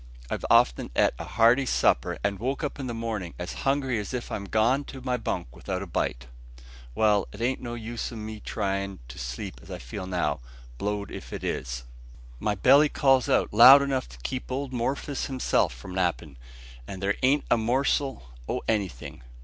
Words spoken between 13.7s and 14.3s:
enough to